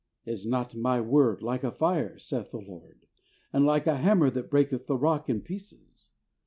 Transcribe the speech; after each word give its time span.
"Is 0.25 0.47
not 0.47 0.73
My 0.75 0.99
Word 0.99 1.43
like 1.43 1.63
a 1.63 1.69
fire? 1.69 2.17
saith 2.17 2.49
the 2.49 2.57
Lord, 2.59 3.05
and 3.53 3.67
like 3.67 3.85
a 3.85 3.97
hammer 3.97 4.31
that 4.31 4.49
breaketh 4.49 4.87
the 4.87 4.97
rock 4.97 5.29
in 5.29 5.41
pieces?" 5.41 6.09